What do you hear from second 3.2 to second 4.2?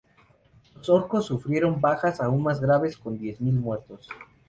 mil muertos.